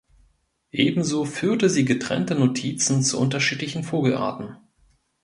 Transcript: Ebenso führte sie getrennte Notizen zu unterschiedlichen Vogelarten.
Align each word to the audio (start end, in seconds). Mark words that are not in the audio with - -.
Ebenso 0.71 1.25
führte 1.25 1.69
sie 1.69 1.85
getrennte 1.85 2.33
Notizen 2.33 3.03
zu 3.03 3.19
unterschiedlichen 3.19 3.83
Vogelarten. 3.83 4.57